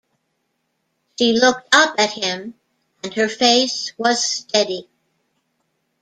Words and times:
She 1.15 1.33
looked 1.33 1.75
up 1.75 1.99
at 1.99 2.09
him, 2.13 2.55
and 3.03 3.13
her 3.13 3.29
face 3.29 3.93
was 3.99 4.25
steady. 4.25 4.89